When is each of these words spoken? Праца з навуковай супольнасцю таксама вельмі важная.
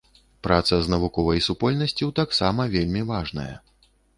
Праца 0.45 0.79
з 0.85 0.91
навуковай 0.93 1.43
супольнасцю 1.49 2.09
таксама 2.23 2.61
вельмі 2.77 3.07
важная. 3.15 3.51